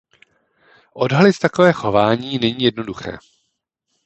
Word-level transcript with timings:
Odhalit 0.93 1.39
takové 1.39 1.73
chování 1.73 2.39
není 2.39 2.63
jednoduché. 2.63 3.17